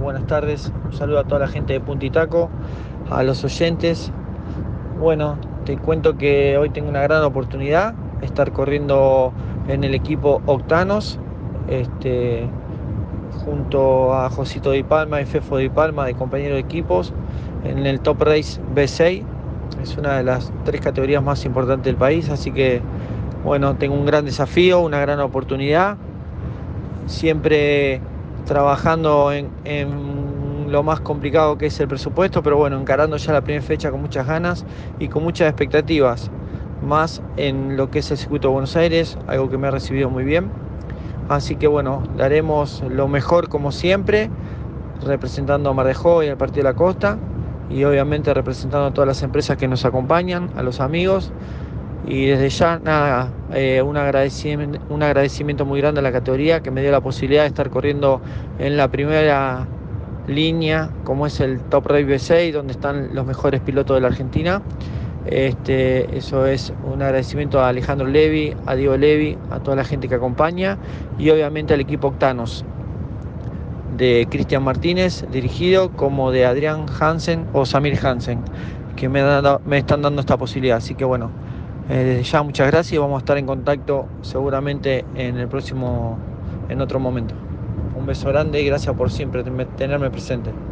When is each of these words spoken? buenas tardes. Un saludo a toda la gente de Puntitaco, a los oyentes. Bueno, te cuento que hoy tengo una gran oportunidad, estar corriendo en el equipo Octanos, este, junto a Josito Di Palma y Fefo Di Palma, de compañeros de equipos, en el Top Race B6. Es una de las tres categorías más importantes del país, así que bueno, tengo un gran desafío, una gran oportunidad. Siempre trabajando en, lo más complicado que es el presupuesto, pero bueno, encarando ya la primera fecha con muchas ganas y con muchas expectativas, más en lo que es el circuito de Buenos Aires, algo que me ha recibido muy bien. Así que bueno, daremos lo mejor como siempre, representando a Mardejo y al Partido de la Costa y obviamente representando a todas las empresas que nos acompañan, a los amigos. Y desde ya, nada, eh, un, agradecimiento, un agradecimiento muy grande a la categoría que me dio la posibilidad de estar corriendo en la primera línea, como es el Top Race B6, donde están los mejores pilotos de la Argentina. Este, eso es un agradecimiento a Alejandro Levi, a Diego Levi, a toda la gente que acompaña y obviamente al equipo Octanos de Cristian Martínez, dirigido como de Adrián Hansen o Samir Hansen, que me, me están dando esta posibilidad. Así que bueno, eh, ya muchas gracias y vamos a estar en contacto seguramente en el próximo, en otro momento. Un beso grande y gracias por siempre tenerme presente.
buenas 0.00 0.26
tardes. 0.26 0.72
Un 0.86 0.92
saludo 0.92 1.20
a 1.20 1.24
toda 1.24 1.40
la 1.40 1.48
gente 1.48 1.74
de 1.74 1.80
Puntitaco, 1.80 2.48
a 3.10 3.22
los 3.22 3.44
oyentes. 3.44 4.10
Bueno, 4.98 5.36
te 5.64 5.76
cuento 5.76 6.16
que 6.16 6.56
hoy 6.56 6.70
tengo 6.70 6.88
una 6.88 7.02
gran 7.02 7.22
oportunidad, 7.22 7.94
estar 8.22 8.52
corriendo 8.52 9.32
en 9.68 9.84
el 9.84 9.94
equipo 9.94 10.42
Octanos, 10.46 11.18
este, 11.68 12.48
junto 13.44 14.14
a 14.14 14.30
Josito 14.30 14.72
Di 14.72 14.82
Palma 14.82 15.20
y 15.20 15.26
Fefo 15.26 15.58
Di 15.58 15.68
Palma, 15.68 16.06
de 16.06 16.14
compañeros 16.14 16.54
de 16.54 16.60
equipos, 16.60 17.12
en 17.64 17.86
el 17.86 18.00
Top 18.00 18.22
Race 18.22 18.60
B6. 18.74 19.22
Es 19.82 19.96
una 19.96 20.16
de 20.16 20.24
las 20.24 20.52
tres 20.64 20.80
categorías 20.80 21.22
más 21.22 21.44
importantes 21.44 21.84
del 21.84 21.96
país, 21.96 22.28
así 22.30 22.50
que 22.50 22.82
bueno, 23.44 23.76
tengo 23.76 23.94
un 23.94 24.04
gran 24.04 24.24
desafío, 24.24 24.80
una 24.80 25.00
gran 25.00 25.20
oportunidad. 25.20 25.96
Siempre 27.06 28.00
trabajando 28.44 29.32
en, 29.32 29.50
lo 30.68 30.82
más 30.82 31.00
complicado 31.00 31.58
que 31.58 31.66
es 31.66 31.80
el 31.80 31.88
presupuesto, 31.88 32.42
pero 32.42 32.56
bueno, 32.56 32.78
encarando 32.78 33.16
ya 33.16 33.32
la 33.32 33.40
primera 33.40 33.64
fecha 33.64 33.90
con 33.90 34.00
muchas 34.00 34.26
ganas 34.26 34.64
y 34.98 35.08
con 35.08 35.22
muchas 35.22 35.48
expectativas, 35.48 36.30
más 36.82 37.22
en 37.36 37.76
lo 37.76 37.90
que 37.90 37.98
es 37.98 38.10
el 38.10 38.18
circuito 38.18 38.48
de 38.48 38.52
Buenos 38.52 38.76
Aires, 38.76 39.18
algo 39.26 39.50
que 39.50 39.58
me 39.58 39.68
ha 39.68 39.70
recibido 39.70 40.10
muy 40.10 40.24
bien. 40.24 40.50
Así 41.28 41.56
que 41.56 41.66
bueno, 41.66 42.02
daremos 42.16 42.82
lo 42.88 43.08
mejor 43.08 43.48
como 43.48 43.72
siempre, 43.72 44.30
representando 45.04 45.70
a 45.70 45.74
Mardejo 45.74 46.22
y 46.22 46.28
al 46.28 46.36
Partido 46.36 46.64
de 46.64 46.72
la 46.72 46.74
Costa 46.74 47.18
y 47.70 47.84
obviamente 47.84 48.34
representando 48.34 48.86
a 48.86 48.90
todas 48.92 49.06
las 49.06 49.22
empresas 49.22 49.56
que 49.56 49.68
nos 49.68 49.84
acompañan, 49.84 50.50
a 50.56 50.62
los 50.62 50.80
amigos. 50.80 51.32
Y 52.06 52.26
desde 52.26 52.48
ya, 52.48 52.78
nada, 52.78 53.32
eh, 53.52 53.82
un, 53.82 53.96
agradecimiento, 53.96 54.80
un 54.88 55.02
agradecimiento 55.02 55.66
muy 55.66 55.80
grande 55.80 56.00
a 56.00 56.02
la 56.02 56.12
categoría 56.12 56.60
que 56.60 56.70
me 56.70 56.80
dio 56.80 56.90
la 56.90 57.00
posibilidad 57.00 57.42
de 57.42 57.48
estar 57.48 57.68
corriendo 57.70 58.20
en 58.58 58.76
la 58.76 58.88
primera 58.88 59.66
línea, 60.26 60.90
como 61.04 61.26
es 61.26 61.40
el 61.40 61.60
Top 61.60 61.86
Race 61.86 62.06
B6, 62.06 62.52
donde 62.52 62.72
están 62.72 63.14
los 63.14 63.26
mejores 63.26 63.60
pilotos 63.60 63.96
de 63.96 64.00
la 64.00 64.08
Argentina. 64.08 64.62
Este, 65.26 66.16
eso 66.16 66.46
es 66.46 66.72
un 66.90 67.02
agradecimiento 67.02 67.60
a 67.60 67.68
Alejandro 67.68 68.06
Levi, 68.06 68.56
a 68.66 68.74
Diego 68.74 68.96
Levi, 68.96 69.36
a 69.50 69.60
toda 69.60 69.76
la 69.76 69.84
gente 69.84 70.08
que 70.08 70.14
acompaña 70.14 70.78
y 71.18 71.28
obviamente 71.28 71.74
al 71.74 71.80
equipo 71.80 72.08
Octanos 72.08 72.64
de 73.98 74.26
Cristian 74.30 74.62
Martínez, 74.62 75.26
dirigido 75.30 75.90
como 75.90 76.30
de 76.30 76.46
Adrián 76.46 76.86
Hansen 76.98 77.46
o 77.52 77.66
Samir 77.66 77.98
Hansen, 78.04 78.40
que 78.96 79.10
me, 79.10 79.22
me 79.66 79.78
están 79.78 80.00
dando 80.00 80.20
esta 80.20 80.38
posibilidad. 80.38 80.78
Así 80.78 80.94
que 80.94 81.04
bueno, 81.04 81.30
eh, 81.92 82.22
ya 82.22 82.42
muchas 82.44 82.68
gracias 82.68 82.92
y 82.92 82.98
vamos 82.98 83.16
a 83.16 83.18
estar 83.18 83.36
en 83.36 83.46
contacto 83.46 84.06
seguramente 84.22 85.04
en 85.16 85.38
el 85.38 85.48
próximo, 85.48 86.18
en 86.68 86.80
otro 86.80 87.00
momento. 87.00 87.34
Un 87.96 88.06
beso 88.06 88.28
grande 88.28 88.62
y 88.62 88.66
gracias 88.66 88.94
por 88.94 89.10
siempre 89.10 89.42
tenerme 89.76 90.08
presente. 90.08 90.69